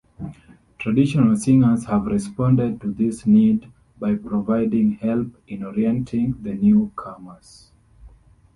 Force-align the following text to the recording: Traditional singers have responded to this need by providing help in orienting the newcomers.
Traditional 0.79 1.35
singers 1.35 1.85
have 1.85 2.07
responded 2.07 2.81
to 2.81 2.91
this 2.91 3.27
need 3.27 3.71
by 3.99 4.15
providing 4.15 4.93
help 4.93 5.35
in 5.47 5.63
orienting 5.63 6.41
the 6.41 6.55
newcomers. 6.55 7.69